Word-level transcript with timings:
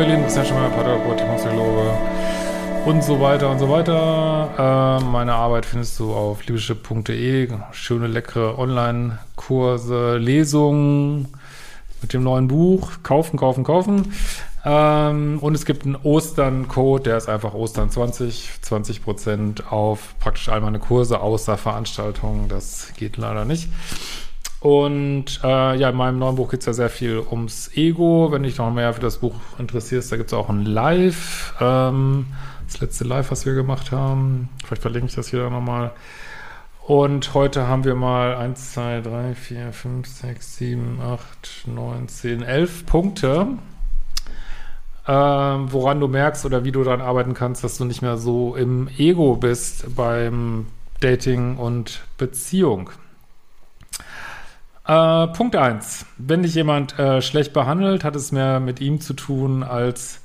Christian 0.00 0.46
Schemmer, 0.46 0.70
Pateraport, 0.70 1.18
Psychologe 1.36 1.92
und 2.86 3.04
so 3.04 3.20
weiter 3.20 3.50
und 3.50 3.58
so 3.58 3.68
weiter. 3.68 4.98
Äh, 4.98 5.04
meine 5.04 5.34
Arbeit 5.34 5.66
findest 5.66 5.98
du 5.98 6.14
auf 6.14 6.46
liebeschiff.de. 6.46 7.48
Schöne, 7.72 8.06
leckere 8.06 8.58
Online-Kurse, 8.58 10.16
Lesungen 10.16 11.28
mit 12.00 12.14
dem 12.14 12.22
neuen 12.22 12.48
Buch. 12.48 12.92
Kaufen, 13.02 13.36
kaufen, 13.36 13.62
kaufen. 13.62 14.14
Ähm, 14.64 15.38
und 15.42 15.54
es 15.54 15.66
gibt 15.66 15.84
einen 15.84 15.96
Ostern-Code, 15.96 17.02
der 17.02 17.18
ist 17.18 17.28
einfach 17.28 17.52
Ostern 17.52 17.90
20, 17.90 18.62
20 18.62 19.04
Prozent 19.04 19.70
auf 19.70 20.14
praktisch 20.18 20.48
all 20.48 20.62
meine 20.62 20.78
Kurse, 20.78 21.20
außer 21.20 21.58
Veranstaltungen. 21.58 22.48
Das 22.48 22.94
geht 22.96 23.18
leider 23.18 23.44
nicht. 23.44 23.68
Und 24.60 25.40
äh, 25.42 25.76
ja, 25.76 25.88
in 25.88 25.96
meinem 25.96 26.18
neuen 26.18 26.36
Buch 26.36 26.50
geht 26.50 26.60
es 26.60 26.66
ja 26.66 26.74
sehr 26.74 26.90
viel 26.90 27.18
ums 27.30 27.70
Ego. 27.74 28.28
Wenn 28.30 28.42
dich 28.42 28.58
noch 28.58 28.70
mehr 28.70 28.92
für 28.92 29.00
das 29.00 29.18
Buch 29.18 29.34
interessierst, 29.58 30.12
da 30.12 30.16
gibt 30.18 30.30
es 30.30 30.34
auch 30.34 30.50
ein 30.50 30.66
Live. 30.66 31.54
Ähm, 31.60 32.26
das 32.66 32.80
letzte 32.80 33.04
Live, 33.04 33.30
was 33.30 33.46
wir 33.46 33.54
gemacht 33.54 33.90
haben. 33.90 34.50
Vielleicht 34.64 34.82
verlinke 34.82 35.08
ich 35.08 35.14
das 35.14 35.28
hier 35.28 35.48
nochmal. 35.48 35.92
Und 36.86 37.34
heute 37.34 37.68
haben 37.68 37.84
wir 37.84 37.94
mal 37.94 38.34
1, 38.34 38.72
2, 38.72 39.00
3, 39.00 39.34
4, 39.34 39.72
5, 39.72 40.08
6, 40.08 40.56
7, 40.56 41.00
8, 41.00 41.62
9, 41.66 42.08
10, 42.08 42.42
11 42.42 42.86
Punkte, 42.86 43.46
ähm, 45.06 45.72
woran 45.72 46.00
du 46.00 46.08
merkst 46.08 46.44
oder 46.44 46.64
wie 46.64 46.72
du 46.72 46.82
daran 46.82 47.00
arbeiten 47.00 47.32
kannst, 47.32 47.62
dass 47.64 47.78
du 47.78 47.84
nicht 47.84 48.02
mehr 48.02 48.16
so 48.16 48.56
im 48.56 48.88
Ego 48.98 49.36
bist 49.36 49.94
beim 49.94 50.66
Dating 51.00 51.56
und 51.56 52.02
Beziehung. 52.18 52.90
Äh, 54.86 55.26
Punkt 55.28 55.56
1. 55.56 56.06
Wenn 56.18 56.42
dich 56.42 56.54
jemand 56.54 56.98
äh, 56.98 57.22
schlecht 57.22 57.52
behandelt, 57.52 58.04
hat 58.04 58.16
es 58.16 58.32
mehr 58.32 58.60
mit 58.60 58.80
ihm 58.80 59.00
zu 59.00 59.14
tun 59.14 59.62
als 59.62 60.20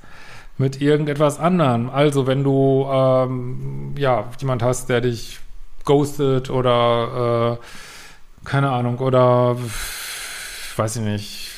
mit 0.58 0.81
irgendetwas 0.81 1.39
anderem. 1.39 1.89
Also 1.89 2.28
wenn 2.28 2.44
du 2.44 2.88
ähm, 2.89 3.94
ja 3.97 4.25
jemand 4.39 4.64
hast, 4.64 4.89
der 4.89 5.02
dich 5.02 5.39
ghostet 5.84 6.50
oder 6.50 7.59
äh, 7.59 8.45
keine 8.45 8.72
Ahnung 8.72 9.00
oder 9.00 9.58
weiß 10.78 10.97
ich 10.97 11.02
nicht, 11.02 11.52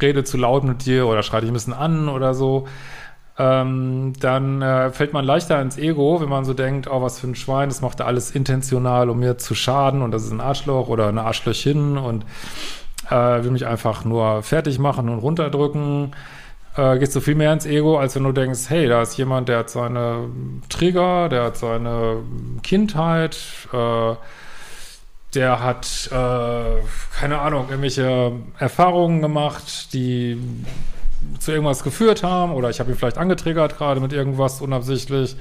rede 0.00 0.24
zu 0.24 0.36
laut 0.36 0.64
mit 0.64 0.84
dir 0.86 1.06
oder 1.06 1.22
schreit 1.22 1.42
dich 1.42 1.50
ein 1.50 1.54
bisschen 1.54 1.72
an 1.72 2.08
oder 2.08 2.34
so, 2.34 2.66
ähm, 3.40 4.12
dann 4.20 4.60
äh, 4.60 4.90
fällt 4.90 5.14
man 5.14 5.24
leichter 5.24 5.62
ins 5.62 5.78
Ego, 5.78 6.20
wenn 6.20 6.28
man 6.28 6.44
so 6.44 6.52
denkt, 6.52 6.90
oh, 6.90 7.00
was 7.00 7.20
für 7.20 7.26
ein 7.26 7.34
Schwein, 7.34 7.70
das 7.70 7.80
macht 7.80 8.02
alles 8.02 8.32
intentional, 8.32 9.08
um 9.08 9.18
mir 9.18 9.38
zu 9.38 9.54
schaden 9.54 10.02
und 10.02 10.10
das 10.10 10.24
ist 10.24 10.30
ein 10.30 10.42
Arschloch 10.42 10.88
oder 10.88 11.08
eine 11.08 11.22
Arschlöchin 11.22 11.96
und 11.96 12.26
äh, 13.08 13.42
will 13.42 13.50
mich 13.50 13.66
einfach 13.66 14.04
nur 14.04 14.42
fertig 14.42 14.78
machen 14.78 15.08
und 15.08 15.20
runterdrücken. 15.20 16.14
Äh, 16.76 16.98
gehst 16.98 17.16
du 17.16 17.20
viel 17.20 17.34
mehr 17.34 17.54
ins 17.54 17.64
Ego, 17.64 17.98
als 17.98 18.14
wenn 18.14 18.24
du 18.24 18.32
denkst, 18.32 18.68
hey, 18.68 18.86
da 18.88 19.00
ist 19.00 19.16
jemand, 19.16 19.48
der 19.48 19.60
hat 19.60 19.70
seine 19.70 20.28
Trigger, 20.68 21.30
der 21.30 21.44
hat 21.44 21.56
seine 21.56 22.18
Kindheit, 22.62 23.38
äh, 23.72 24.14
der 25.34 25.64
hat, 25.64 26.10
äh, 26.12 27.18
keine 27.18 27.38
Ahnung, 27.38 27.68
irgendwelche 27.70 28.32
Erfahrungen 28.58 29.22
gemacht, 29.22 29.94
die 29.94 30.36
zu 31.38 31.52
irgendwas 31.52 31.82
geführt 31.82 32.22
haben 32.22 32.52
oder 32.52 32.70
ich 32.70 32.80
habe 32.80 32.90
ihn 32.90 32.96
vielleicht 32.96 33.18
angetriggert 33.18 33.76
gerade 33.78 34.00
mit 34.00 34.12
irgendwas 34.12 34.60
unabsichtlich. 34.60 35.36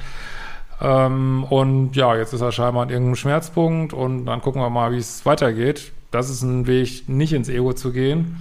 Ähm, 0.81 1.43
und 1.49 1.95
ja, 1.95 2.15
jetzt 2.15 2.33
ist 2.33 2.41
er 2.41 2.51
scheinbar 2.51 2.83
an 2.83 2.89
irgendeinem 2.89 3.15
Schmerzpunkt 3.15 3.93
und 3.93 4.25
dann 4.25 4.41
gucken 4.41 4.61
wir 4.61 4.69
mal, 4.69 4.91
wie 4.91 4.97
es 4.97 5.25
weitergeht. 5.25 5.91
Das 6.11 6.29
ist 6.29 6.41
ein 6.41 6.67
Weg, 6.67 7.07
nicht 7.07 7.33
ins 7.33 7.49
Ego 7.49 7.73
zu 7.73 7.91
gehen. 7.91 8.37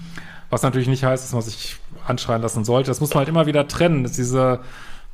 Was 0.51 0.63
natürlich 0.63 0.89
nicht 0.89 1.05
heißt, 1.05 1.25
dass 1.25 1.33
man 1.33 1.43
sich 1.43 1.77
anschreien 2.07 2.41
lassen 2.41 2.65
sollte. 2.65 2.91
Das 2.91 3.01
muss 3.01 3.11
man 3.11 3.19
halt 3.19 3.29
immer 3.29 3.47
wieder 3.47 3.69
trennen. 3.69 4.03
Das 4.03 4.13
ist 4.13 4.19
diese 4.19 4.61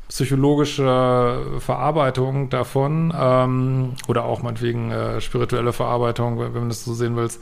psychologische 0.08 1.60
Verarbeitung 1.60 2.50
davon 2.50 3.12
ähm, 3.18 3.94
oder 4.06 4.24
auch 4.24 4.42
meinetwegen 4.42 4.90
äh, 4.90 5.20
spirituelle 5.20 5.72
Verarbeitung, 5.72 6.38
wenn, 6.38 6.54
wenn 6.54 6.62
du 6.62 6.68
das 6.68 6.84
so 6.84 6.94
sehen 6.94 7.16
willst. 7.16 7.40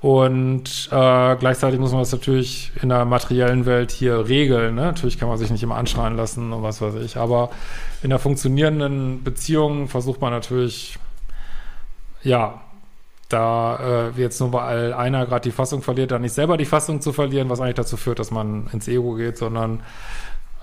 Und 0.00 0.88
äh, 0.92 1.36
gleichzeitig 1.36 1.80
muss 1.80 1.90
man 1.90 2.02
das 2.02 2.12
natürlich 2.12 2.70
in 2.80 2.88
der 2.88 3.04
materiellen 3.04 3.66
Welt 3.66 3.90
hier 3.90 4.28
regeln. 4.28 4.76
Ne? 4.76 4.82
Natürlich 4.82 5.18
kann 5.18 5.28
man 5.28 5.38
sich 5.38 5.50
nicht 5.50 5.62
immer 5.62 5.76
anschreien 5.76 6.16
lassen 6.16 6.52
und 6.52 6.62
was 6.62 6.80
weiß 6.80 6.94
ich. 6.96 7.16
Aber 7.16 7.50
in 8.02 8.10
der 8.10 8.20
funktionierenden 8.20 9.24
Beziehung 9.24 9.88
versucht 9.88 10.20
man 10.20 10.32
natürlich, 10.32 10.98
ja, 12.22 12.60
da 13.28 14.10
äh, 14.16 14.20
jetzt 14.20 14.40
nur 14.40 14.52
weil 14.52 14.94
einer 14.94 15.26
gerade 15.26 15.42
die 15.42 15.50
Fassung 15.54 15.82
verliert, 15.82 16.12
dann 16.12 16.22
nicht 16.22 16.32
selber 16.32 16.56
die 16.56 16.64
Fassung 16.64 17.00
zu 17.00 17.12
verlieren, 17.12 17.50
was 17.50 17.60
eigentlich 17.60 17.74
dazu 17.74 17.96
führt, 17.96 18.20
dass 18.20 18.30
man 18.30 18.68
ins 18.72 18.86
Ego 18.88 19.14
geht, 19.14 19.36
sondern 19.36 19.80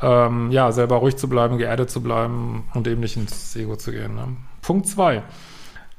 ähm, 0.01 0.49
ja, 0.51 0.71
selber 0.71 0.97
ruhig 0.97 1.17
zu 1.17 1.27
bleiben, 1.27 1.57
geerdet 1.57 1.89
zu 1.89 2.01
bleiben 2.01 2.63
und 2.73 2.87
eben 2.87 3.01
nicht 3.01 3.17
ins 3.17 3.55
Ego 3.55 3.75
zu 3.75 3.91
gehen. 3.91 4.15
Ne? 4.15 4.27
Punkt 4.61 4.87
zwei. 4.87 5.23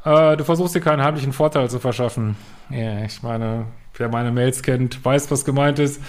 Äh, 0.06 0.36
du 0.36 0.44
versuchst 0.44 0.74
dir 0.74 0.80
keinen 0.80 1.02
heimlichen 1.02 1.32
Vorteil 1.32 1.68
zu 1.68 1.80
verschaffen. 1.80 2.36
Ja, 2.70 3.04
ich 3.04 3.22
meine, 3.24 3.66
wer 3.96 4.08
meine 4.08 4.30
Mails 4.30 4.62
kennt, 4.62 5.04
weiß, 5.04 5.30
was 5.32 5.44
gemeint 5.44 5.80
ist. 5.80 6.00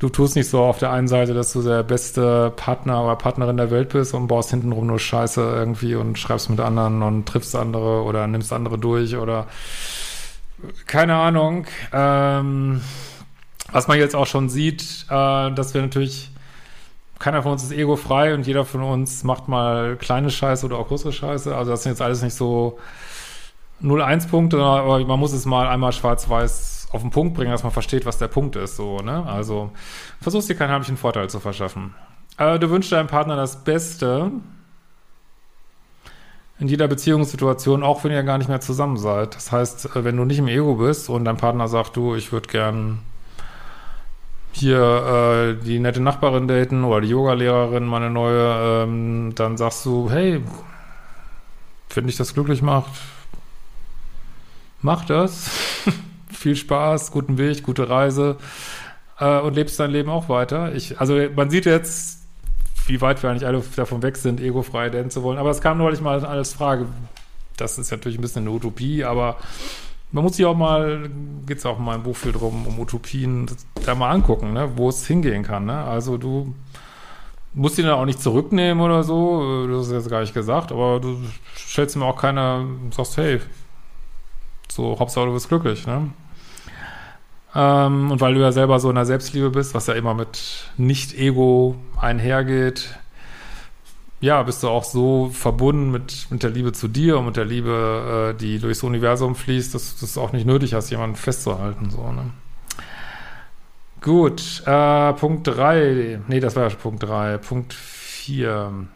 Du 0.00 0.08
tust 0.08 0.34
nicht 0.34 0.48
so 0.48 0.60
auf 0.60 0.78
der 0.78 0.90
einen 0.90 1.06
Seite, 1.06 1.32
dass 1.32 1.52
du 1.52 1.62
der 1.62 1.84
beste 1.84 2.52
Partner 2.56 3.04
oder 3.04 3.14
Partnerin 3.14 3.58
der 3.58 3.70
Welt 3.70 3.90
bist 3.90 4.12
und 4.12 4.26
baust 4.26 4.50
hintenrum 4.50 4.88
nur 4.88 4.98
Scheiße 4.98 5.40
irgendwie 5.40 5.94
und 5.94 6.18
schreibst 6.18 6.50
mit 6.50 6.58
anderen 6.58 7.02
und 7.02 7.26
triffst 7.26 7.54
andere 7.54 8.02
oder 8.02 8.26
nimmst 8.26 8.52
andere 8.52 8.78
durch 8.78 9.16
oder 9.16 9.46
keine 10.86 11.14
Ahnung. 11.14 11.66
Ähm, 11.92 12.80
was 13.70 13.86
man 13.86 13.98
jetzt 13.98 14.16
auch 14.16 14.26
schon 14.26 14.48
sieht, 14.48 15.06
äh, 15.10 15.52
dass 15.52 15.74
wir 15.74 15.82
natürlich 15.82 16.30
keiner 17.20 17.42
von 17.42 17.52
uns 17.52 17.62
ist 17.62 17.70
ego-frei 17.70 18.34
und 18.34 18.46
jeder 18.46 18.64
von 18.64 18.82
uns 18.82 19.22
macht 19.24 19.46
mal 19.46 19.96
kleine 19.96 20.30
Scheiße 20.30 20.66
oder 20.66 20.78
auch 20.78 20.88
größere 20.88 21.12
Scheiße. 21.12 21.54
Also 21.54 21.70
das 21.70 21.82
sind 21.84 21.92
jetzt 21.92 22.02
alles 22.02 22.22
nicht 22.22 22.34
so 22.34 22.78
0-1-Punkte, 23.82 24.60
aber 24.60 25.04
man 25.04 25.20
muss 25.20 25.32
es 25.32 25.44
mal 25.44 25.68
einmal 25.68 25.92
schwarz-weiß 25.92 26.88
auf 26.92 27.02
den 27.02 27.10
Punkt 27.10 27.34
bringen, 27.34 27.52
dass 27.52 27.62
man 27.62 27.72
versteht, 27.72 28.06
was 28.06 28.18
der 28.18 28.28
Punkt 28.28 28.56
ist. 28.56 28.76
So, 28.76 28.98
ne? 28.98 29.24
Also 29.26 29.70
versuchst 30.20 30.48
dir 30.48 30.54
keinen 30.54 30.70
heimlichen 30.70 30.96
Vorteil 30.96 31.28
zu 31.28 31.40
verschaffen. 31.40 31.94
Äh, 32.38 32.58
du 32.58 32.70
wünschst 32.70 32.90
deinem 32.90 33.06
Partner 33.06 33.36
das 33.36 33.64
Beste 33.64 34.32
in 36.58 36.68
jeder 36.68 36.88
Beziehungssituation, 36.88 37.82
auch 37.82 38.02
wenn 38.02 38.12
ihr 38.12 38.22
gar 38.22 38.38
nicht 38.38 38.48
mehr 38.48 38.60
zusammen 38.60 38.96
seid. 38.96 39.34
Das 39.36 39.52
heißt, 39.52 39.94
äh, 39.94 40.04
wenn 40.04 40.16
du 40.16 40.24
nicht 40.24 40.38
im 40.38 40.48
Ego 40.48 40.76
bist 40.76 41.10
und 41.10 41.26
dein 41.26 41.36
Partner 41.36 41.68
sagt, 41.68 41.96
du, 41.96 42.14
ich 42.14 42.32
würde 42.32 42.48
gern 42.48 43.00
hier 44.52 45.56
äh, 45.60 45.64
die 45.64 45.78
nette 45.78 46.00
Nachbarin 46.00 46.48
daten 46.48 46.84
oder 46.84 47.00
die 47.00 47.08
Yogalehrerin, 47.08 47.86
meine 47.86 48.10
neue, 48.10 48.84
ähm, 48.84 49.32
dann 49.34 49.56
sagst 49.56 49.84
du, 49.86 50.10
hey, 50.10 50.42
wenn 51.94 52.06
dich 52.06 52.16
das 52.16 52.34
glücklich 52.34 52.62
macht, 52.62 52.90
mach 54.80 55.04
das. 55.04 55.50
Viel 56.32 56.56
Spaß, 56.56 57.10
guten 57.10 57.38
Weg, 57.38 57.62
gute 57.62 57.88
Reise 57.88 58.36
äh, 59.18 59.38
und 59.40 59.54
lebst 59.54 59.78
dein 59.78 59.90
Leben 59.90 60.10
auch 60.10 60.28
weiter. 60.28 60.74
Ich, 60.74 61.00
also 61.00 61.18
man 61.36 61.50
sieht 61.50 61.66
jetzt, 61.66 62.20
wie 62.86 63.00
weit 63.00 63.22
wir 63.22 63.30
eigentlich 63.30 63.46
alle 63.46 63.62
davon 63.76 64.02
weg 64.02 64.16
sind, 64.16 64.40
egofrei 64.40 64.90
daten 64.90 65.10
zu 65.10 65.22
wollen. 65.22 65.38
Aber 65.38 65.50
es 65.50 65.60
kam 65.60 65.78
neulich 65.78 66.00
mal 66.00 66.24
als 66.24 66.54
Frage. 66.54 66.86
Das 67.56 67.78
ist 67.78 67.90
natürlich 67.90 68.18
ein 68.18 68.22
bisschen 68.22 68.42
eine 68.42 68.50
Utopie, 68.50 69.04
aber 69.04 69.36
man 70.12 70.24
muss 70.24 70.36
sich 70.36 70.46
auch 70.46 70.56
mal, 70.56 71.08
geht 71.46 71.58
es 71.58 71.66
auch 71.66 71.78
in 71.78 71.84
meinem 71.84 72.02
Buch 72.02 72.16
viel 72.16 72.32
drum, 72.32 72.66
um 72.66 72.78
Utopien, 72.78 73.46
da 73.84 73.94
mal 73.94 74.10
angucken, 74.10 74.52
ne, 74.52 74.70
wo 74.76 74.88
es 74.88 75.06
hingehen 75.06 75.42
kann. 75.42 75.66
Ne? 75.66 75.84
Also 75.84 76.16
du 76.16 76.54
musst 77.54 77.78
ihn 77.78 77.84
dann 77.86 77.94
auch 77.94 78.04
nicht 78.04 78.20
zurücknehmen 78.20 78.82
oder 78.82 79.02
so, 79.02 79.66
das 79.66 79.86
ist 79.88 79.92
jetzt 79.92 80.10
gar 80.10 80.20
nicht 80.20 80.34
gesagt, 80.34 80.72
aber 80.72 81.00
du 81.00 81.18
stellst 81.56 81.96
mir 81.96 82.04
auch 82.04 82.16
keiner, 82.16 82.64
sagst, 82.90 83.16
hey, 83.16 83.40
So, 84.70 84.96
Hauptsache 84.98 85.26
du 85.26 85.32
bist 85.32 85.48
glücklich, 85.48 85.86
ne? 85.86 86.10
Ähm, 87.54 88.12
und 88.12 88.20
weil 88.20 88.34
du 88.34 88.40
ja 88.40 88.52
selber 88.52 88.78
so 88.78 88.88
in 88.88 88.94
der 88.94 89.06
Selbstliebe 89.06 89.50
bist, 89.50 89.74
was 89.74 89.88
ja 89.88 89.94
immer 89.94 90.14
mit 90.14 90.70
Nicht-Ego 90.76 91.74
einhergeht, 92.00 92.96
ja, 94.20 94.42
bist 94.42 94.62
du 94.62 94.68
auch 94.68 94.84
so 94.84 95.30
verbunden 95.32 95.90
mit, 95.90 96.26
mit 96.30 96.42
der 96.42 96.50
Liebe 96.50 96.72
zu 96.72 96.88
dir 96.88 97.18
und 97.18 97.26
mit 97.26 97.36
der 97.36 97.46
Liebe, 97.46 98.34
äh, 98.34 98.38
die 98.38 98.58
durchs 98.58 98.82
Universum 98.82 99.34
fließt, 99.34 99.74
dass 99.74 99.96
du 99.96 100.04
es 100.04 100.18
auch 100.18 100.32
nicht 100.32 100.46
nötig 100.46 100.74
hast, 100.74 100.90
jemanden 100.90 101.16
festzuhalten, 101.16 101.90
so, 101.90 102.12
ne? 102.12 102.30
Gut, 104.02 104.62
äh, 104.66 105.12
Punkt 105.12 105.46
3. 105.46 106.20
Nee, 106.26 106.40
das 106.40 106.56
war 106.56 106.68
ja 106.68 106.74
Punkt 106.74 107.02
3. 107.02 107.36
Punkt 107.36 107.74
4. 107.74 108.86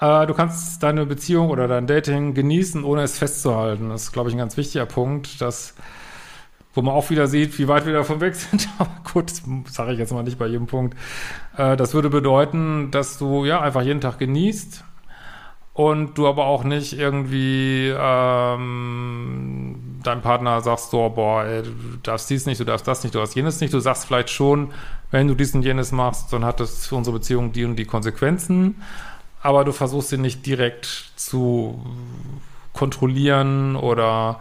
Äh, 0.00 0.26
du 0.26 0.34
kannst 0.34 0.82
deine 0.82 1.06
Beziehung 1.06 1.50
oder 1.50 1.68
dein 1.68 1.86
Dating 1.86 2.34
genießen, 2.34 2.82
ohne 2.82 3.02
es 3.02 3.18
festzuhalten. 3.18 3.90
Das 3.90 4.04
ist, 4.04 4.12
glaube 4.12 4.28
ich, 4.28 4.34
ein 4.34 4.38
ganz 4.38 4.56
wichtiger 4.56 4.86
Punkt, 4.86 5.40
dass 5.40 5.74
wo 6.74 6.82
man 6.82 6.94
auch 6.94 7.10
wieder 7.10 7.26
sieht, 7.26 7.58
wie 7.58 7.68
weit 7.68 7.86
wir 7.86 7.92
davon 7.92 8.20
weg 8.20 8.34
sind. 8.34 8.68
Aber 8.78 8.90
gut, 9.12 9.30
das 9.30 9.42
sage 9.74 9.92
ich 9.92 9.98
jetzt 9.98 10.12
mal 10.12 10.22
nicht 10.22 10.38
bei 10.38 10.46
jedem 10.46 10.66
Punkt. 10.66 10.96
Äh, 11.56 11.76
das 11.76 11.94
würde 11.94 12.10
bedeuten, 12.10 12.90
dass 12.90 13.18
du 13.18 13.44
ja 13.44 13.60
einfach 13.60 13.82
jeden 13.82 14.00
Tag 14.00 14.18
genießt 14.18 14.84
und 15.72 16.18
du 16.18 16.26
aber 16.26 16.46
auch 16.46 16.64
nicht 16.64 16.98
irgendwie 16.98 17.94
ähm, 17.96 19.76
deinem 20.02 20.20
Partner 20.20 20.60
sagst, 20.60 20.90
so, 20.90 21.08
boah, 21.08 21.44
ey, 21.44 21.62
du 21.62 21.70
darfst 22.02 22.28
dies 22.28 22.44
nicht, 22.44 22.60
du 22.60 22.64
darfst 22.64 22.86
das 22.86 23.02
nicht, 23.02 23.14
du 23.14 23.18
darfst 23.18 23.34
jenes 23.34 23.60
nicht. 23.60 23.72
Du 23.72 23.80
sagst 23.80 24.04
vielleicht 24.04 24.30
schon, 24.30 24.72
wenn 25.10 25.28
du 25.28 25.34
dies 25.34 25.54
und 25.54 25.62
jenes 25.62 25.92
machst, 25.92 26.32
dann 26.32 26.44
hat 26.44 26.60
das 26.60 26.86
für 26.86 26.96
unsere 26.96 27.16
Beziehung 27.18 27.52
die 27.52 27.64
und 27.64 27.76
die 27.76 27.84
Konsequenzen. 27.84 28.82
Aber 29.42 29.64
du 29.64 29.72
versuchst 29.72 30.10
sie 30.10 30.18
nicht 30.18 30.44
direkt 30.44 31.12
zu 31.16 31.82
kontrollieren 32.72 33.76
oder 33.76 34.40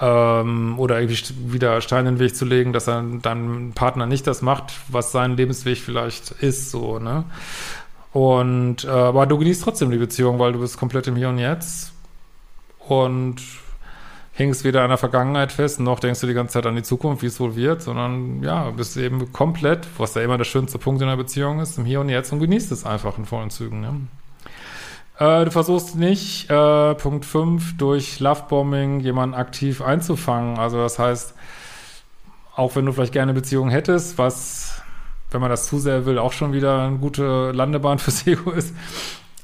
ähm, 0.00 0.78
oder 0.78 1.00
irgendwie 1.00 1.52
wieder 1.52 1.80
Steine 1.80 2.08
in 2.08 2.14
den 2.16 2.20
Weg 2.20 2.36
zu 2.36 2.44
legen, 2.44 2.72
dass 2.72 2.88
er 2.88 3.02
dein 3.22 3.72
Partner 3.74 4.06
nicht 4.06 4.26
das 4.26 4.42
macht, 4.42 4.72
was 4.88 5.12
sein 5.12 5.36
Lebensweg 5.36 5.78
vielleicht 5.78 6.30
ist, 6.30 6.70
so, 6.70 6.98
ne? 6.98 7.24
Und, 8.12 8.84
äh, 8.84 8.88
aber 8.88 9.26
du 9.26 9.38
genießt 9.38 9.64
trotzdem 9.64 9.90
die 9.90 9.98
Beziehung, 9.98 10.38
weil 10.38 10.52
du 10.52 10.60
bist 10.60 10.78
komplett 10.78 11.08
im 11.08 11.16
Hier 11.16 11.28
und 11.28 11.38
Jetzt 11.38 11.92
und 12.86 13.42
hängst 14.34 14.64
weder 14.64 14.82
an 14.82 14.88
der 14.88 14.98
Vergangenheit 14.98 15.52
fest, 15.52 15.80
noch 15.80 16.00
denkst 16.00 16.20
du 16.20 16.26
die 16.26 16.34
ganze 16.34 16.54
Zeit 16.54 16.66
an 16.66 16.76
die 16.76 16.82
Zukunft, 16.82 17.22
wie 17.22 17.26
es 17.26 17.38
wohl 17.40 17.56
wird, 17.56 17.82
sondern 17.82 18.42
ja, 18.42 18.70
bist 18.70 18.96
eben 18.96 19.32
komplett, 19.32 19.86
was 19.96 20.14
ja 20.14 20.22
immer 20.22 20.38
der 20.38 20.44
schönste 20.44 20.78
Punkt 20.78 21.02
in 21.02 21.08
der 21.08 21.16
Beziehung 21.16 21.60
ist, 21.60 21.78
im 21.78 21.84
Hier 21.84 22.00
und 22.00 22.08
Jetzt 22.08 22.32
und 22.32 22.40
genießt 22.40 22.72
es 22.72 22.84
einfach 22.84 23.16
in 23.18 23.26
vollen 23.26 23.50
Zügen, 23.50 23.80
ne? 23.80 24.00
Äh, 25.18 25.44
du 25.44 25.50
versuchst 25.50 25.96
nicht, 25.96 26.50
äh, 26.50 26.94
Punkt 26.94 27.24
5, 27.24 27.76
durch 27.76 28.20
Lovebombing 28.20 29.00
jemanden 29.00 29.34
aktiv 29.34 29.80
einzufangen. 29.80 30.58
Also 30.58 30.78
das 30.78 30.98
heißt, 30.98 31.34
auch 32.56 32.76
wenn 32.76 32.86
du 32.86 32.92
vielleicht 32.92 33.12
gerne 33.12 33.30
eine 33.30 33.40
Beziehung 33.40 33.70
hättest, 33.70 34.18
was, 34.18 34.82
wenn 35.30 35.40
man 35.40 35.50
das 35.50 35.66
zu 35.66 35.78
sehr 35.78 36.06
will, 36.06 36.18
auch 36.18 36.32
schon 36.32 36.52
wieder 36.52 36.82
eine 36.82 36.98
gute 36.98 37.52
Landebahn 37.52 37.98
fürs 37.98 38.26
Ego 38.26 38.50
ist, 38.50 38.74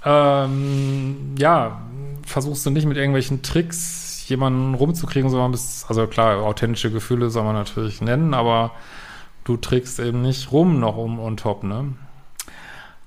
ähm, 0.04 1.34
ja, 1.38 1.82
versuchst 2.26 2.64
du 2.66 2.70
nicht 2.70 2.86
mit 2.86 2.96
irgendwelchen 2.96 3.42
Tricks 3.42 4.28
jemanden 4.28 4.74
rumzukriegen, 4.74 5.30
sondern 5.30 5.50
bist, 5.50 5.86
also 5.88 6.06
klar, 6.06 6.42
authentische 6.42 6.90
Gefühle 6.90 7.30
soll 7.30 7.44
man 7.44 7.54
natürlich 7.54 8.00
nennen, 8.00 8.32
aber 8.32 8.72
du 9.44 9.56
trickst 9.56 9.98
eben 10.00 10.22
nicht 10.22 10.52
rum 10.52 10.78
noch 10.80 10.96
um 10.96 11.18
on 11.18 11.36
top, 11.36 11.64
ne? 11.64 11.94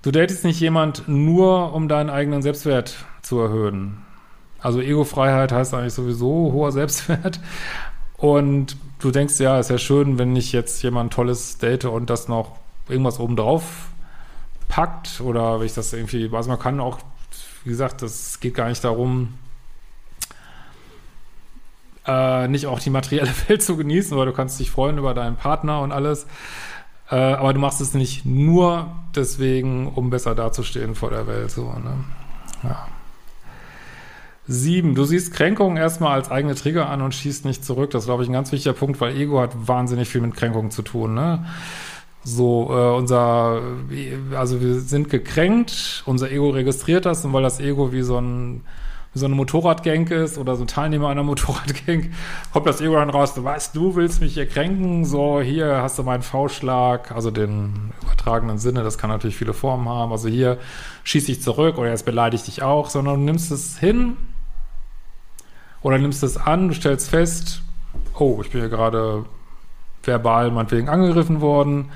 Du 0.03 0.11
datest 0.11 0.43
nicht 0.43 0.59
jemand 0.59 1.07
nur, 1.07 1.73
um 1.73 1.87
deinen 1.87 2.09
eigenen 2.09 2.41
Selbstwert 2.41 3.05
zu 3.21 3.39
erhöhen. 3.39 3.99
Also 4.59 4.81
Ego-Freiheit 4.81 5.53
heißt 5.53 5.73
eigentlich 5.73 5.93
sowieso 5.93 6.51
hoher 6.51 6.73
Selbstwert. 6.73 7.39
Und 8.17 8.75
du 8.99 9.11
denkst, 9.11 9.39
ja, 9.39 9.59
ist 9.59 9.69
ja 9.69 9.77
schön, 9.77 10.17
wenn 10.17 10.35
ich 10.35 10.51
jetzt 10.51 10.83
jemand 10.83 11.13
Tolles 11.13 11.57
date 11.57 11.85
und 11.85 12.09
das 12.09 12.27
noch 12.27 12.57
irgendwas 12.89 13.17
obendrauf 13.17 13.63
packt 14.67 15.21
oder 15.21 15.59
wenn 15.59 15.67
ich 15.67 15.73
das 15.73 15.93
irgendwie, 15.93 16.29
weiß 16.29 16.47
man 16.47 16.59
kann 16.59 16.81
auch, 16.81 16.99
wie 17.63 17.69
gesagt, 17.69 18.01
das 18.01 18.41
geht 18.41 18.55
gar 18.55 18.67
nicht 18.67 18.83
darum, 18.83 19.35
äh, 22.05 22.49
nicht 22.49 22.67
auch 22.67 22.79
die 22.79 22.89
materielle 22.89 23.31
Welt 23.47 23.63
zu 23.63 23.77
genießen, 23.77 24.17
weil 24.17 24.25
du 24.25 24.33
kannst 24.33 24.59
dich 24.59 24.69
freuen 24.69 24.97
über 24.97 25.13
deinen 25.13 25.37
Partner 25.37 25.79
und 25.79 25.93
alles. 25.93 26.27
Äh, 27.13 27.35
aber 27.35 27.53
du 27.53 27.59
machst 27.59 27.79
es 27.79 27.93
nicht 27.93 28.25
nur 28.25 28.87
deswegen, 29.15 29.87
um 29.87 30.09
besser 30.09 30.33
dazustehen 30.33 30.95
vor 30.95 31.11
der 31.11 31.27
Welt. 31.27 31.51
So, 31.51 31.65
ne? 31.65 31.93
Ja. 32.63 32.87
Sieben, 34.47 34.95
du 34.95 35.03
siehst 35.05 35.31
Kränkungen 35.31 35.77
erstmal 35.77 36.13
als 36.13 36.31
eigene 36.31 36.55
Trigger 36.55 36.89
an 36.89 37.03
und 37.03 37.13
schießt 37.13 37.45
nicht 37.45 37.63
zurück. 37.63 37.91
Das 37.91 38.03
ist, 38.03 38.07
glaube 38.07 38.23
ich, 38.23 38.29
ein 38.29 38.33
ganz 38.33 38.51
wichtiger 38.51 38.73
Punkt, 38.73 38.99
weil 38.99 39.15
Ego 39.15 39.39
hat 39.39 39.51
wahnsinnig 39.67 40.09
viel 40.09 40.21
mit 40.21 40.35
Kränkungen 40.35 40.71
zu 40.71 40.81
tun. 40.81 41.13
Ne? 41.13 41.45
So, 42.23 42.71
äh, 42.71 42.97
unser, 42.97 43.61
also 44.35 44.59
wir 44.59 44.79
sind 44.79 45.11
gekränkt, 45.11 46.01
unser 46.07 46.31
Ego 46.31 46.49
registriert 46.49 47.05
das 47.05 47.23
und 47.23 47.31
weil 47.31 47.43
das 47.43 47.59
Ego 47.59 47.93
wie 47.93 48.01
so 48.01 48.19
ein 48.19 48.63
so 49.15 49.25
eine 49.25 49.35
Motorradgang 49.35 50.07
ist 50.07 50.37
oder 50.37 50.55
so 50.55 50.63
ein 50.63 50.67
Teilnehmer 50.67 51.09
einer 51.09 51.23
Motorradgang, 51.23 52.11
kommt 52.51 52.65
das 52.65 52.81
Ego 52.81 52.95
dann 52.95 53.09
raus, 53.09 53.33
du 53.33 53.43
weißt, 53.43 53.75
du 53.75 53.95
willst 53.95 54.21
mich 54.21 54.33
hier 54.33 54.47
kränken, 54.47 55.05
so, 55.05 55.41
hier 55.41 55.81
hast 55.81 55.99
du 55.99 56.03
meinen 56.03 56.23
V-Schlag, 56.23 57.11
also 57.11 57.29
den 57.29 57.93
übertragenen 58.01 58.57
Sinne, 58.57 58.83
das 58.83 58.97
kann 58.97 59.09
natürlich 59.09 59.35
viele 59.35 59.53
Formen 59.53 59.87
haben, 59.87 60.11
also 60.11 60.27
hier 60.27 60.57
schieß 61.03 61.29
ich 61.29 61.41
zurück 61.41 61.77
oder 61.77 61.89
jetzt 61.89 62.05
beleidige 62.05 62.41
ich 62.41 62.45
dich 62.45 62.63
auch, 62.63 62.89
sondern 62.89 63.15
du 63.15 63.21
nimmst 63.21 63.51
es 63.51 63.77
hin 63.77 64.17
oder 65.81 65.97
nimmst 65.97 66.23
es 66.23 66.37
an, 66.37 66.69
du 66.69 66.73
stellst 66.73 67.09
fest, 67.09 67.61
oh, 68.17 68.39
ich 68.41 68.49
bin 68.49 68.61
hier 68.61 68.69
gerade 68.69 69.25
verbal 70.01 70.49
meinetwegen 70.51 70.89
angegriffen 70.89 71.39
worden, 71.39 71.91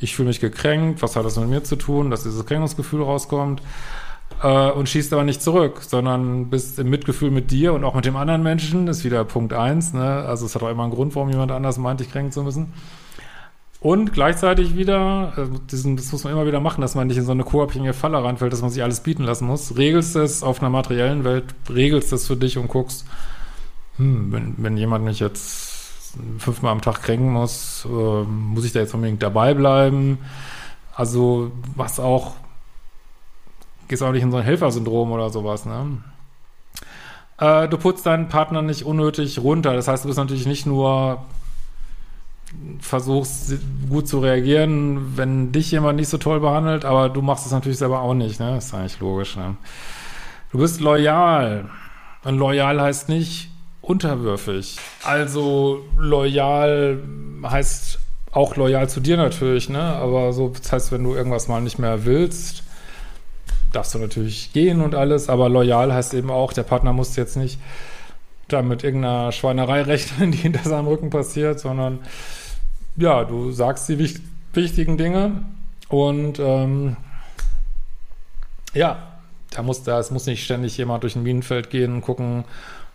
ich 0.00 0.16
fühle 0.16 0.28
mich 0.28 0.40
gekränkt, 0.40 1.02
was 1.02 1.14
hat 1.14 1.24
das 1.24 1.36
mit 1.36 1.48
mir 1.48 1.62
zu 1.62 1.76
tun, 1.76 2.10
dass 2.10 2.24
dieses 2.24 2.44
Kränkungsgefühl 2.46 3.02
rauskommt 3.02 3.62
äh, 4.42 4.70
und 4.70 4.88
schießt 4.88 5.12
aber 5.12 5.24
nicht 5.24 5.42
zurück, 5.42 5.82
sondern 5.82 6.50
bist 6.50 6.78
im 6.78 6.90
Mitgefühl 6.90 7.30
mit 7.30 7.50
dir 7.50 7.72
und 7.74 7.84
auch 7.84 7.94
mit 7.94 8.04
dem 8.04 8.16
anderen 8.16 8.42
Menschen. 8.42 8.88
Ist 8.88 9.04
wieder 9.04 9.24
Punkt 9.24 9.52
eins. 9.52 9.92
Ne? 9.92 10.24
Also 10.26 10.46
es 10.46 10.54
hat 10.54 10.62
auch 10.62 10.70
immer 10.70 10.84
einen 10.84 10.92
Grund, 10.92 11.14
warum 11.14 11.30
jemand 11.30 11.52
anders 11.52 11.78
meint, 11.78 12.00
dich 12.00 12.10
kränken 12.10 12.32
zu 12.32 12.42
müssen. 12.42 12.72
Und 13.80 14.14
gleichzeitig 14.14 14.76
wieder, 14.76 15.34
äh, 15.36 15.58
das 15.70 15.84
muss 15.84 16.24
man 16.24 16.32
immer 16.32 16.46
wieder 16.46 16.60
machen, 16.60 16.80
dass 16.80 16.94
man 16.94 17.06
nicht 17.06 17.18
in 17.18 17.24
so 17.24 17.32
eine 17.32 17.44
co-abhängige 17.44 17.92
Falle 17.92 18.22
reinfällt, 18.24 18.52
dass 18.52 18.62
man 18.62 18.70
sich 18.70 18.82
alles 18.82 19.00
bieten 19.00 19.24
lassen 19.24 19.46
muss. 19.46 19.76
Regelst 19.76 20.16
es 20.16 20.42
auf 20.42 20.60
einer 20.60 20.70
materiellen 20.70 21.24
Welt, 21.24 21.44
regelst 21.68 22.10
es 22.12 22.26
für 22.26 22.36
dich 22.36 22.56
und 22.56 22.68
guckst, 22.68 23.04
hm, 23.98 24.32
wenn, 24.32 24.54
wenn 24.56 24.76
jemand 24.76 25.04
mich 25.04 25.20
jetzt 25.20 25.94
fünfmal 26.38 26.72
am 26.72 26.80
Tag 26.80 27.02
kränken 27.02 27.32
muss, 27.32 27.86
äh, 27.86 28.22
muss 28.22 28.64
ich 28.64 28.72
da 28.72 28.80
jetzt 28.80 28.94
unbedingt 28.94 29.22
dabei 29.22 29.52
bleiben? 29.52 30.18
Also 30.94 31.50
was 31.74 32.00
auch 32.00 32.32
gehst 33.94 34.02
auch 34.02 34.12
nicht 34.12 34.22
in 34.22 34.32
so 34.32 34.38
ein 34.38 34.42
Helfersyndrom 34.42 35.12
oder 35.12 35.30
sowas, 35.30 35.66
ne? 35.66 35.98
Äh, 37.38 37.68
du 37.68 37.78
putzt 37.78 38.04
deinen 38.06 38.28
Partner 38.28 38.60
nicht 38.60 38.84
unnötig 38.84 39.38
runter. 39.38 39.72
Das 39.72 39.86
heißt, 39.86 40.04
du 40.04 40.08
bist 40.08 40.18
natürlich 40.18 40.46
nicht 40.46 40.66
nur 40.66 41.24
versuchst 42.80 43.54
gut 43.88 44.08
zu 44.08 44.18
reagieren, 44.18 45.16
wenn 45.16 45.52
dich 45.52 45.70
jemand 45.70 45.96
nicht 45.96 46.08
so 46.08 46.18
toll 46.18 46.40
behandelt, 46.40 46.84
aber 46.84 47.08
du 47.08 47.22
machst 47.22 47.46
es 47.46 47.52
natürlich 47.52 47.78
selber 47.78 48.00
auch 48.00 48.14
nicht, 48.14 48.38
ne? 48.40 48.56
ist 48.56 48.74
eigentlich 48.74 49.00
logisch, 49.00 49.36
ne? 49.36 49.56
Du 50.50 50.58
bist 50.58 50.80
loyal. 50.80 51.68
Und 52.24 52.38
loyal 52.38 52.80
heißt 52.80 53.08
nicht 53.08 53.50
unterwürfig. 53.80 54.76
Also 55.04 55.84
loyal 55.98 57.00
heißt 57.44 57.98
auch 58.32 58.56
loyal 58.56 58.88
zu 58.88 59.00
dir 59.00 59.16
natürlich, 59.16 59.68
ne? 59.68 59.80
Aber 59.80 60.32
so, 60.32 60.48
das 60.48 60.72
heißt, 60.72 60.92
wenn 60.92 61.04
du 61.04 61.14
irgendwas 61.14 61.46
mal 61.46 61.60
nicht 61.60 61.78
mehr 61.78 62.04
willst, 62.04 62.63
darfst 63.74 63.94
du 63.94 63.98
natürlich 63.98 64.52
gehen 64.52 64.80
und 64.80 64.94
alles, 64.94 65.28
aber 65.28 65.48
loyal 65.48 65.92
heißt 65.92 66.14
eben 66.14 66.30
auch, 66.30 66.52
der 66.52 66.62
Partner 66.62 66.92
muss 66.92 67.16
jetzt 67.16 67.36
nicht 67.36 67.58
da 68.48 68.62
mit 68.62 68.84
irgendeiner 68.84 69.32
Schweinerei 69.32 69.82
rechnen, 69.82 70.32
die 70.32 70.38
hinter 70.38 70.68
seinem 70.68 70.86
Rücken 70.86 71.10
passiert, 71.10 71.60
sondern 71.60 72.00
ja, 72.96 73.24
du 73.24 73.50
sagst 73.50 73.88
die 73.88 73.98
wich 73.98 74.20
wichtigen 74.52 74.96
Dinge 74.96 75.42
und 75.88 76.38
ähm, 76.38 76.96
ja, 78.72 79.14
da 79.50 79.62
muss, 79.62 79.82
da, 79.82 79.98
es 79.98 80.10
muss 80.10 80.26
nicht 80.26 80.44
ständig 80.44 80.76
jemand 80.76 81.02
durch 81.02 81.16
ein 81.16 81.24
Minenfeld 81.24 81.70
gehen 81.70 81.94
und 81.94 82.00
gucken, 82.02 82.44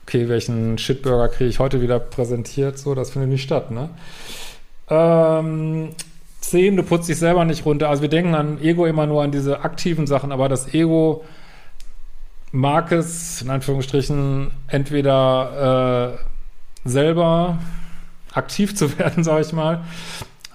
okay, 0.03 0.29
welchen 0.29 0.77
Shitburger 0.77 1.27
kriege 1.29 1.49
ich 1.49 1.59
heute 1.59 1.81
wieder 1.81 1.99
präsentiert, 1.99 2.77
so, 2.77 2.95
das 2.95 3.11
findet 3.11 3.29
nicht 3.29 3.43
statt, 3.43 3.71
ne? 3.71 3.89
Ähm, 4.89 5.89
10, 6.41 6.77
du 6.77 6.83
putzt 6.83 7.09
dich 7.09 7.17
selber 7.17 7.45
nicht 7.45 7.65
runter. 7.65 7.89
Also 7.89 8.01
wir 8.01 8.09
denken 8.09 8.35
an 8.35 8.61
Ego 8.61 8.85
immer 8.85 9.05
nur 9.05 9.23
an 9.23 9.31
diese 9.31 9.61
aktiven 9.61 10.07
Sachen, 10.07 10.31
aber 10.31 10.49
das 10.49 10.73
Ego 10.73 11.23
mag 12.51 12.91
es, 12.91 13.41
in 13.41 13.49
Anführungsstrichen, 13.49 14.51
entweder 14.67 16.17
äh, 16.85 16.89
selber 16.89 17.59
aktiv 18.33 18.75
zu 18.75 18.97
werden, 18.99 19.23
sage 19.23 19.41
ich 19.41 19.53
mal, 19.53 19.83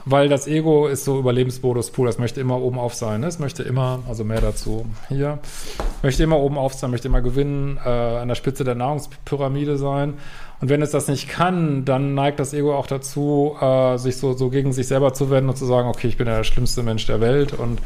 weil 0.04 0.28
das 0.28 0.46
Ego 0.46 0.86
ist 0.86 1.04
so 1.04 1.18
Überlebensmodus 1.18 1.90
pur, 1.90 2.06
das 2.06 2.18
möchte 2.18 2.40
immer 2.40 2.60
oben 2.60 2.78
auf 2.78 2.94
sein. 2.94 3.20
Ne? 3.20 3.26
Es 3.26 3.38
möchte 3.38 3.62
immer, 3.62 4.00
also 4.08 4.24
mehr 4.24 4.40
dazu 4.40 4.86
hier, 5.08 5.38
möchte 6.02 6.22
immer 6.22 6.38
oben 6.38 6.58
auf 6.58 6.74
sein, 6.74 6.90
möchte 6.90 7.08
immer 7.08 7.22
gewinnen, 7.22 7.78
äh, 7.84 7.88
an 7.88 8.28
der 8.28 8.34
Spitze 8.34 8.64
der 8.64 8.74
Nahrungspyramide 8.74 9.78
sein. 9.78 10.14
Und 10.60 10.68
wenn 10.68 10.82
es 10.82 10.90
das 10.90 11.08
nicht 11.08 11.28
kann, 11.28 11.84
dann 11.84 12.14
neigt 12.14 12.38
das 12.40 12.54
Ego 12.54 12.74
auch 12.74 12.86
dazu, 12.86 13.56
äh, 13.60 13.98
sich 13.98 14.16
so, 14.16 14.32
so 14.34 14.50
gegen 14.50 14.72
sich 14.72 14.86
selber 14.86 15.12
zu 15.12 15.30
wenden 15.30 15.50
und 15.50 15.56
zu 15.56 15.66
sagen, 15.66 15.88
okay, 15.88 16.08
ich 16.08 16.16
bin 16.16 16.26
der 16.26 16.44
schlimmste 16.44 16.82
Mensch 16.82 17.06
der 17.06 17.20
Welt 17.20 17.52
und 17.52 17.80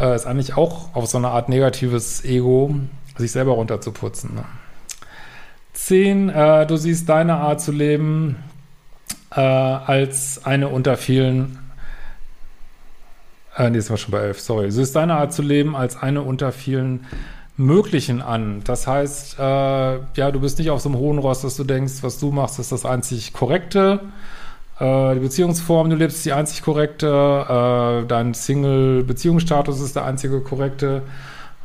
äh, 0.00 0.14
ist 0.14 0.26
eigentlich 0.26 0.56
auch 0.56 0.94
auf 0.94 1.06
so 1.06 1.18
eine 1.18 1.28
Art 1.28 1.48
negatives 1.48 2.24
Ego, 2.24 2.74
sich 3.16 3.32
selber 3.32 3.52
runterzuputzen. 3.52 4.34
Ne? 4.34 4.44
Zehn, 5.72 6.28
äh, 6.28 6.66
du 6.66 6.76
siehst 6.76 7.08
deine 7.08 7.36
Art 7.36 7.60
zu 7.60 7.72
leben 7.72 8.36
äh, 9.34 9.40
als 9.40 10.44
eine 10.44 10.68
unter 10.68 10.96
vielen 10.96 11.58
äh, 13.58 13.70
nee, 13.70 13.78
das 13.78 13.90
war 13.90 13.96
schon 13.96 14.12
bei 14.12 14.20
elf, 14.20 14.40
sorry. 14.40 14.66
Du 14.66 14.72
siehst 14.72 14.94
deine 14.94 15.14
Art 15.14 15.32
zu 15.32 15.42
leben 15.42 15.74
als 15.74 16.00
eine 16.00 16.22
unter 16.22 16.52
vielen 16.52 17.04
Möglichen 17.58 18.22
an. 18.22 18.62
Das 18.64 18.86
heißt, 18.86 19.38
äh, 19.38 19.42
ja, 19.42 20.30
du 20.30 20.40
bist 20.40 20.58
nicht 20.58 20.70
auf 20.70 20.80
so 20.80 20.88
einem 20.88 20.98
hohen 20.98 21.18
Ross, 21.18 21.42
dass 21.42 21.56
du 21.56 21.64
denkst, 21.64 21.94
was 22.02 22.18
du 22.18 22.30
machst, 22.30 22.58
ist 22.58 22.72
das 22.72 22.86
einzig 22.86 23.32
Korrekte. 23.32 24.00
Äh, 24.78 25.14
die 25.14 25.20
Beziehungsform, 25.20 25.90
du 25.90 25.96
lebst, 25.96 26.18
ist 26.18 26.26
die 26.26 26.32
einzig 26.32 26.62
korrekte. 26.62 28.04
Äh, 28.04 28.06
dein 28.06 28.32
Single-Beziehungsstatus 28.32 29.80
ist 29.80 29.96
der 29.96 30.04
einzige 30.04 30.40
korrekte. 30.40 31.02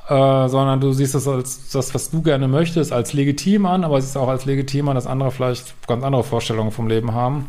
Äh, 0.10 0.50
sondern 0.50 0.82
du 0.82 0.92
siehst 0.92 1.16
das 1.16 1.28
als 1.28 1.70
das, 1.70 1.94
was 1.94 2.10
du 2.10 2.22
gerne 2.22 2.50
möchtest, 2.50 2.92
als 2.92 3.14
legitim 3.14 3.66
an, 3.66 3.86
aber 3.86 4.02
siehst 4.02 4.18
auch 4.18 4.28
als 4.28 4.44
legitim 4.44 4.90
an, 4.90 4.96
dass 4.96 5.08
andere 5.08 5.32
vielleicht 5.32 5.76
ganz 5.88 6.04
andere 6.04 6.26
Vorstellungen 6.26 6.72
vom 6.72 6.88
Leben 6.88 7.14
haben. 7.14 7.46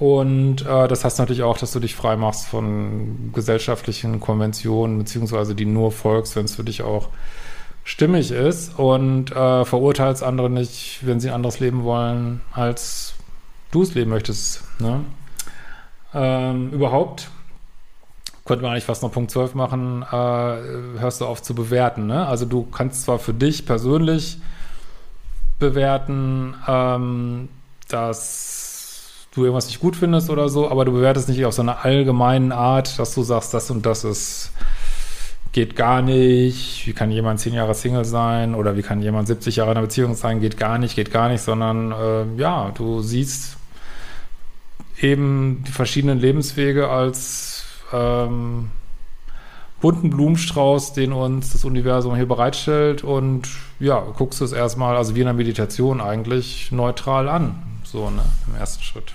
Und 0.00 0.62
äh, 0.62 0.88
das 0.88 1.04
heißt 1.04 1.18
natürlich 1.18 1.42
auch, 1.42 1.58
dass 1.58 1.72
du 1.72 1.78
dich 1.78 1.94
frei 1.94 2.16
machst 2.16 2.46
von 2.46 3.32
gesellschaftlichen 3.34 4.18
Konventionen, 4.18 4.96
beziehungsweise 4.96 5.54
die 5.54 5.66
nur 5.66 5.92
folgst, 5.92 6.36
wenn 6.36 6.46
es 6.46 6.54
für 6.54 6.64
dich 6.64 6.80
auch 6.80 7.10
stimmig 7.84 8.30
ist 8.30 8.78
und 8.78 9.30
äh, 9.30 9.64
verurteilst 9.66 10.22
andere 10.22 10.48
nicht, 10.48 11.00
wenn 11.06 11.20
sie 11.20 11.28
ein 11.28 11.34
anderes 11.34 11.60
Leben 11.60 11.84
wollen, 11.84 12.40
als 12.50 13.12
du 13.72 13.82
es 13.82 13.92
leben 13.92 14.08
möchtest. 14.08 14.64
Ne? 14.80 15.00
Ähm, 16.14 16.70
überhaupt 16.70 17.28
könnte 18.46 18.62
man 18.62 18.72
eigentlich 18.72 18.84
fast 18.84 19.02
noch 19.02 19.12
Punkt 19.12 19.30
12 19.30 19.54
machen, 19.54 20.02
äh, 20.02 20.14
hörst 20.14 21.20
du 21.20 21.26
auf 21.26 21.42
zu 21.42 21.54
bewerten. 21.54 22.06
Ne? 22.06 22.26
Also 22.26 22.46
du 22.46 22.62
kannst 22.62 23.02
zwar 23.02 23.18
für 23.18 23.34
dich 23.34 23.66
persönlich 23.66 24.40
bewerten, 25.58 26.54
ähm, 26.66 27.50
dass 27.88 28.69
du 29.32 29.44
irgendwas 29.44 29.66
nicht 29.66 29.80
gut 29.80 29.96
findest 29.96 30.30
oder 30.30 30.48
so, 30.48 30.70
aber 30.70 30.84
du 30.84 30.92
bewertest 30.92 31.28
nicht 31.28 31.44
auf 31.44 31.54
so 31.54 31.62
einer 31.62 31.84
allgemeinen 31.84 32.52
Art, 32.52 32.98
dass 32.98 33.14
du 33.14 33.22
sagst, 33.22 33.54
das 33.54 33.70
und 33.70 33.86
das 33.86 34.04
ist 34.04 34.52
geht 35.52 35.74
gar 35.74 36.00
nicht, 36.00 36.86
wie 36.86 36.92
kann 36.92 37.10
jemand 37.10 37.40
zehn 37.40 37.54
Jahre 37.54 37.74
Single 37.74 38.04
sein 38.04 38.54
oder 38.54 38.76
wie 38.76 38.82
kann 38.82 39.02
jemand 39.02 39.26
70 39.26 39.56
Jahre 39.56 39.72
in 39.72 39.78
einer 39.78 39.86
Beziehung 39.86 40.14
sein, 40.14 40.40
geht 40.40 40.56
gar 40.56 40.78
nicht, 40.78 40.94
geht 40.94 41.10
gar 41.10 41.28
nicht, 41.28 41.40
sondern 41.40 41.92
äh, 41.92 42.40
ja, 42.40 42.70
du 42.70 43.02
siehst 43.02 43.56
eben 45.00 45.64
die 45.66 45.72
verschiedenen 45.72 46.20
Lebenswege 46.20 46.88
als 46.88 47.64
ähm, 47.92 48.70
bunten 49.80 50.10
Blumenstrauß, 50.10 50.92
den 50.92 51.12
uns 51.12 51.52
das 51.52 51.64
Universum 51.64 52.14
hier 52.14 52.28
bereitstellt 52.28 53.02
und 53.02 53.48
ja, 53.80 53.98
guckst 53.98 54.40
du 54.40 54.44
es 54.44 54.52
erstmal, 54.52 54.96
also 54.96 55.16
wie 55.16 55.22
in 55.22 55.26
einer 55.26 55.36
Meditation 55.36 56.00
eigentlich, 56.00 56.70
neutral 56.70 57.28
an, 57.28 57.60
so 57.82 58.08
ne, 58.10 58.22
im 58.46 58.54
ersten 58.54 58.84
Schritt. 58.84 59.14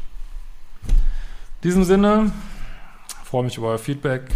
In 1.61 1.69
diesem 1.69 1.83
Sinne, 1.83 2.31
freue 3.23 3.43
mich 3.43 3.57
über 3.57 3.69
euer 3.69 3.79
Feedback, 3.79 4.29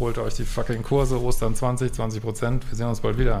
holt 0.00 0.18
euch 0.18 0.34
die 0.34 0.44
fucking 0.44 0.82
Kurse, 0.82 1.20
Ostern 1.22 1.54
20, 1.54 1.92
20 1.92 2.22
Prozent, 2.22 2.68
wir 2.68 2.76
sehen 2.76 2.88
uns 2.88 3.00
bald 3.00 3.16
wieder. 3.16 3.40